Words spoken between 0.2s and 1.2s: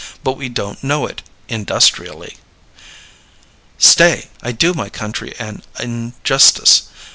But we don't know